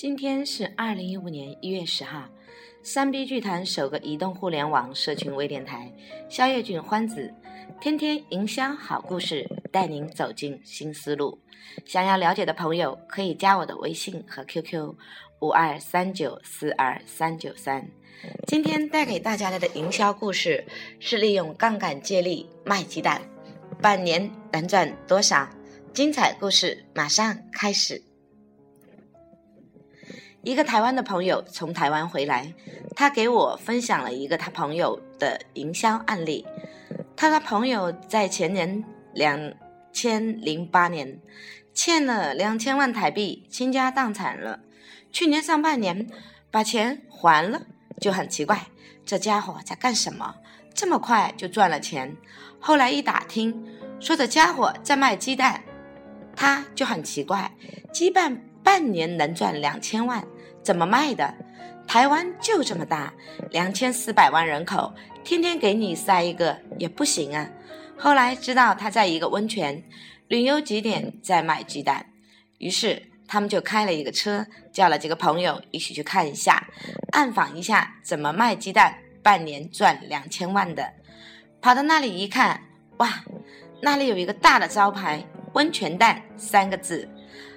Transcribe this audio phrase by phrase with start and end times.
[0.00, 2.26] 今天是二零一五年一月十号，
[2.82, 5.92] 三 B 剧团首个移动互联网社群微电台，
[6.26, 7.30] 肖叶俊欢子，
[7.82, 11.38] 天天营销好故事，带您走进新思路。
[11.84, 14.94] 想要了解的朋友可以加我的微信和 QQ
[15.40, 17.86] 五二三九四二三九三。
[18.46, 20.64] 今天带给大家的营销故事
[20.98, 23.20] 是利用杠杆借力卖鸡蛋，
[23.82, 25.46] 半年能赚多少？
[25.92, 28.09] 精彩故事马上开始。
[30.42, 32.54] 一个台湾的朋友从台湾回来，
[32.96, 36.46] 他给我分享了一个他朋友的营销案例。
[37.14, 39.52] 他的朋友在前年两
[39.92, 41.20] 千零八年
[41.74, 44.60] 欠了两千万台币，倾家荡产了。
[45.12, 46.08] 去年上半年
[46.50, 47.62] 把钱还了，
[48.00, 48.68] 就很奇怪，
[49.04, 50.36] 这家伙在干什么？
[50.72, 52.16] 这么快就赚了钱？
[52.58, 53.66] 后来一打听，
[53.98, 55.62] 说这家伙在卖鸡蛋，
[56.34, 57.52] 他就很奇怪，
[57.92, 58.49] 鸡蛋。
[58.62, 60.24] 半年能赚两千万，
[60.62, 61.34] 怎么卖的？
[61.86, 63.12] 台湾就这么大，
[63.50, 64.94] 两千四百万人口，
[65.24, 67.50] 天天给你塞一个也不行啊。
[67.96, 69.82] 后来知道他在一个温泉
[70.28, 72.06] 旅游景点在卖鸡蛋，
[72.58, 76.68] 于是他们就开了一个车，叫了几个朋友一起去看一下，
[77.12, 80.92] 暗访一下怎么卖鸡蛋，半年赚两千万的。
[81.60, 82.60] 跑到那里一看，
[82.98, 83.24] 哇，
[83.82, 85.22] 那里有一个大的招牌
[85.54, 87.08] “温泉蛋”三个字。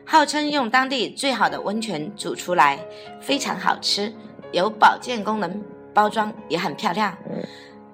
[0.06, 2.80] 号称用当地最好的温泉煮出来，
[3.22, 4.14] 非常好吃，
[4.52, 7.18] 有保健功能，包装也很漂亮。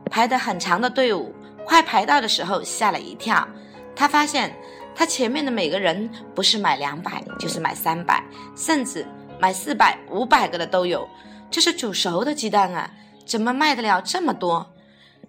[0.09, 1.33] 排的很长的队伍，
[1.66, 3.47] 快排到的时候吓了一跳。
[3.95, 4.51] 他发现
[4.95, 8.23] 他前面的每个人不是买两百，就是买三百，
[8.55, 9.05] 甚至
[9.39, 11.07] 买四百、五百个的都有。
[11.51, 12.91] 这是煮熟的鸡蛋啊，
[13.25, 14.73] 怎么卖得了这么多？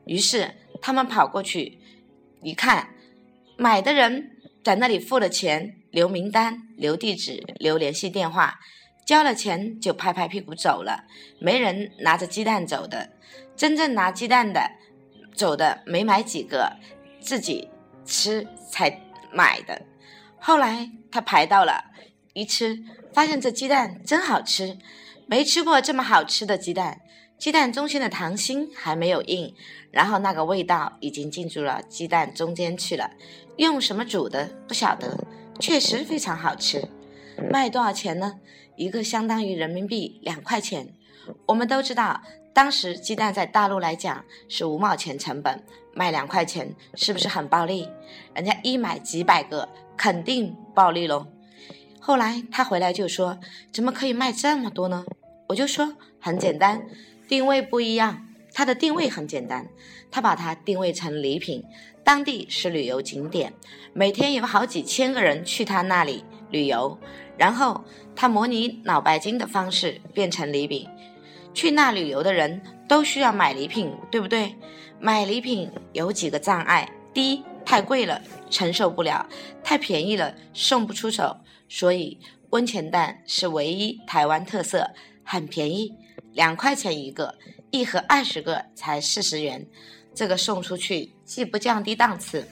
[0.06, 0.50] 于是
[0.80, 1.78] 他们跑过去
[2.42, 2.88] 一看，
[3.58, 4.30] 买的人
[4.64, 5.76] 在那里付了钱。
[5.90, 8.60] 留名单、留地址、留联系电话，
[9.04, 11.04] 交了钱就拍拍屁股走了，
[11.40, 13.10] 没人拿着鸡蛋走的。
[13.56, 14.70] 真正拿鸡蛋的
[15.34, 16.76] 走的没买几个，
[17.20, 17.68] 自己
[18.04, 19.02] 吃才
[19.32, 19.82] 买的。
[20.38, 21.84] 后来他排到了，
[22.32, 24.78] 一吃发现这鸡蛋真好吃，
[25.26, 27.00] 没吃过这么好吃的鸡蛋。
[27.36, 29.54] 鸡蛋中心的糖心还没有硬，
[29.90, 33.10] 然后那个味道已经进入了鸡蛋中间去了。
[33.56, 35.18] 用什么煮的不晓得。
[35.60, 36.88] 确实非常好吃，
[37.50, 38.40] 卖多少钱呢？
[38.76, 40.94] 一个相当于人民币两块钱。
[41.46, 42.22] 我们都知道，
[42.54, 45.62] 当时鸡蛋在大陆来讲是五毛钱成本，
[45.94, 47.86] 卖两块钱，是不是很暴利？
[48.34, 49.68] 人家一买几百个，
[49.98, 51.26] 肯定暴利喽。
[52.00, 53.38] 后来他回来就说
[53.70, 55.04] ：“怎么可以卖这么多呢？”
[55.48, 56.86] 我就说：“很简单，
[57.28, 58.26] 定位不一样。
[58.52, 59.68] 它的定位很简单，
[60.10, 61.62] 他把它定位成礼品。”
[62.10, 63.52] 当地是旅游景点，
[63.92, 66.98] 每天有好几千个人去他那里旅游，
[67.38, 67.84] 然后
[68.16, 70.88] 他模拟脑白金的方式变成礼品。
[71.54, 74.56] 去那旅游的人都需要买礼品，对不对？
[74.98, 78.20] 买礼品有几个障碍：第一，太贵了，
[78.50, 79.24] 承受不了；
[79.62, 81.36] 太便宜了，送不出手。
[81.68, 82.18] 所以
[82.50, 84.90] 温泉蛋是唯一台湾特色，
[85.22, 85.94] 很便宜，
[86.32, 87.36] 两块钱一个，
[87.70, 89.64] 一盒二十个才四十元。
[90.20, 92.46] 这个送出去既不降低档次，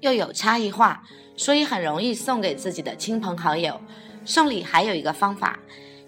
[0.00, 1.02] 又有差异化，
[1.36, 3.78] 所以很容易送给自己的亲朋好友。
[4.24, 5.58] 送礼还有一个方法，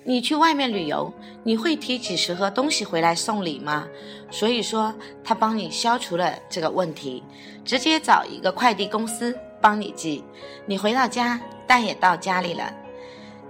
[0.03, 1.13] 你去外面旅游，
[1.45, 3.87] 你会提几十盒东西回来送礼吗？
[4.31, 7.23] 所以说，他帮你消除了这个问题，
[7.63, 10.25] 直接找一个快递公司帮你寄，
[10.65, 12.73] 你回到家蛋也到家里了，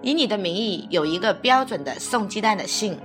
[0.02, 2.98] 以你的名义有一个标准的送鸡蛋的信。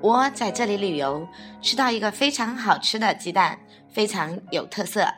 [0.00, 1.26] 我在这里旅游，
[1.60, 3.58] 吃到一个非常好吃的鸡蛋，
[3.92, 5.08] 非常有特色。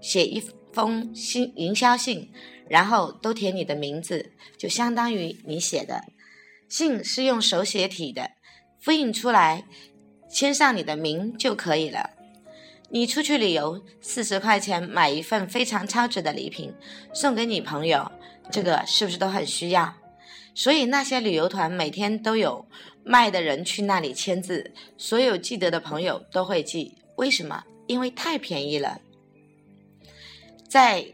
[0.00, 0.42] 写一
[0.72, 2.30] 封信营销信，
[2.68, 6.04] 然后都填你的名字，就相当于你写的。
[6.68, 8.32] 信是用手写体的，
[8.78, 9.64] 复印出来，
[10.30, 12.10] 签上你的名就可以了。
[12.90, 16.74] 你出去旅游，四十块钱买一份非常超值的礼品，
[17.14, 18.10] 送给你朋友，
[18.50, 19.94] 这个是不是都很需要？
[20.54, 22.66] 所以那些旅游团每天都有
[23.04, 26.94] 卖的人去那里签字，所有记得的朋友都会记。
[27.16, 27.64] 为什么？
[27.86, 29.00] 因为太便宜了。
[30.68, 31.04] 在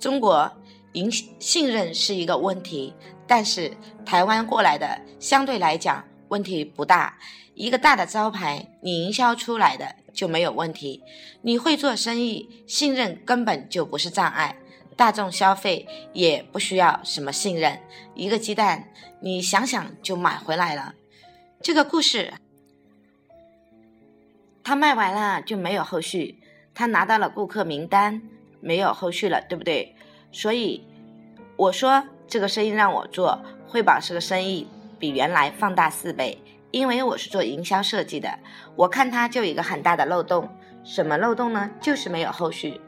[0.00, 0.50] 中国，
[0.92, 2.94] 营信任是一个问题，
[3.26, 3.70] 但是
[4.04, 7.18] 台湾过来的相对来讲问题不大。
[7.54, 11.02] 一个大的招牌，你营销出来的就没有问题。
[11.42, 14.56] 你会做生意，信任根本就不是障碍。
[14.96, 17.78] 大众消费也不需要什么信任，
[18.14, 18.88] 一个鸡蛋
[19.20, 20.94] 你想想就买回来了。
[21.60, 22.32] 这个故事，
[24.62, 26.38] 他卖完了就没有后续，
[26.74, 28.22] 他拿到了顾客名单，
[28.60, 29.94] 没有后续了，对不对？
[30.30, 30.84] 所以
[31.56, 34.66] 我说这个生意让我做，汇宝是个生意
[34.98, 36.40] 比原来放大四倍，
[36.70, 38.38] 因为我是做营销设计的，
[38.76, 40.48] 我看它就有一个很大的漏洞。
[40.84, 41.70] 什么漏洞呢？
[41.80, 42.80] 就是没有后续。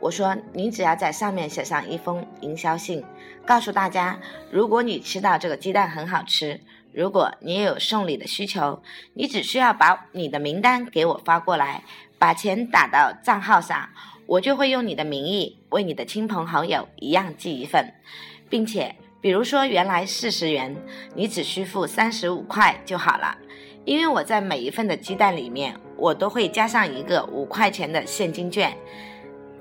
[0.00, 3.04] 我说，你只要在上面写上一封营销信，
[3.44, 4.18] 告诉大家，
[4.50, 6.60] 如果你吃到这个鸡蛋很好吃，
[6.92, 8.82] 如果你也有送礼的需求，
[9.14, 11.82] 你只需要把你的名单给我发过来，
[12.18, 13.88] 把钱打到账号上，
[14.26, 17.92] 我就会用你的名义为你的亲朋好友一样寄一份，
[18.48, 20.76] 并且，比如说原来四十元，
[21.14, 23.36] 你只需付三十五块就好了，
[23.84, 28.76] 因为我在每一份的鸡蛋里面，我都会加上一个五块钱的现金券。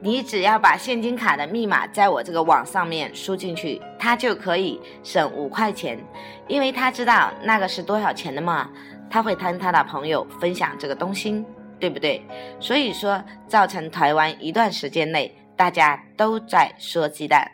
[0.02, 5.98] 你只要把现金卡的密码在我这个网上面输进去，他就可以省五块钱，
[6.48, 8.70] 因为他知道那个是多少钱的嘛，
[9.10, 11.44] 他会跟他的朋友分享这个东西，
[11.80, 12.24] 对不对？
[12.60, 17.50] 所以说，造成台湾一段时间内大家都在说鸡蛋。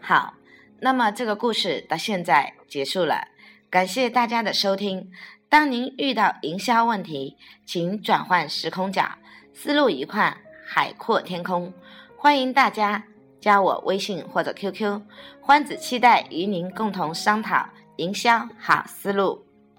[0.00, 0.34] 好，
[0.80, 3.28] 那么这个故事到现在结束了，
[3.70, 5.10] 感谢大家的收听。
[5.48, 9.08] 当您遇到营销问题，请转换时空角，
[9.54, 10.36] 思路一换。
[10.68, 11.72] 海阔天空，
[12.16, 13.04] 欢迎大家
[13.40, 15.00] 加我微信或者 QQ，
[15.40, 17.64] 欢子期待与您共同商讨
[17.98, 19.45] 营销好思路。